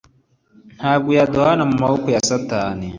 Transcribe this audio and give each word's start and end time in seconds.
Ntabwo 0.77 1.09
yaduhana 1.17 1.63
mu 1.69 1.75
maboko 1.81 2.07
ya 2.15 2.21
satani 2.29 2.87